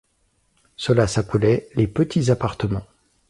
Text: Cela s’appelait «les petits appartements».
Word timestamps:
Cela 0.77 1.05
s’appelait 1.05 1.69
«les 1.75 1.85
petits 1.85 2.31
appartements». 2.31 2.87